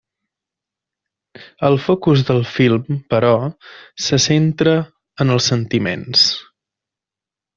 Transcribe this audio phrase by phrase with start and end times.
[1.69, 3.35] El focus del film, però,
[4.07, 4.75] se centra
[5.27, 6.27] en els sentiments.